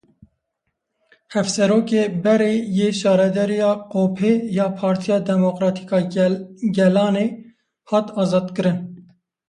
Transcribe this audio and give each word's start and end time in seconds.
Hevserokê 1.33 2.03
Berê 2.23 2.53
yê 2.77 2.89
Şaredariya 2.99 3.71
Kopê 3.91 4.31
ya 4.57 4.67
Partiya 4.77 5.17
Demokratîk 5.29 5.89
a 5.97 5.99
Gelanê 6.75 7.27
hat 7.89 8.07
azadkirin. 8.21 8.77